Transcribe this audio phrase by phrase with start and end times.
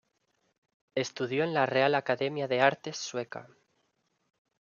[0.95, 3.45] Estudió en la Real Academia de Artes sueca.